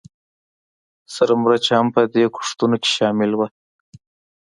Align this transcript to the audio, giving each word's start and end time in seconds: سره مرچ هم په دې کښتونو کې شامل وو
سره 1.15 1.33
مرچ 1.43 1.65
هم 1.75 1.87
په 1.95 2.01
دې 2.13 2.25
کښتونو 2.35 2.75
کې 2.83 2.89
شامل 2.95 3.31
وو 3.35 3.47